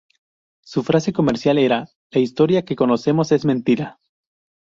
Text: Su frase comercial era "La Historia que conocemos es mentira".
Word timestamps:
Su 0.63 0.81
frase 0.81 1.13
comercial 1.13 1.59
era 1.59 1.87
"La 2.09 2.19
Historia 2.19 2.65
que 2.65 2.75
conocemos 2.75 3.31
es 3.31 3.45
mentira". 3.45 3.99